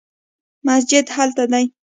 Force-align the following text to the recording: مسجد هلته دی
مسجد 0.67 1.05
هلته 1.15 1.43
دی 1.51 1.65